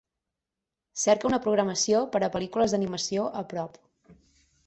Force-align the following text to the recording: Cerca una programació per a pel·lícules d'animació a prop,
Cerca 1.01 1.29
una 1.31 1.39
programació 1.43 2.01
per 2.15 2.23
a 2.27 2.31
pel·lícules 2.37 2.75
d'animació 2.77 3.29
a 3.43 3.47
prop, 3.53 3.77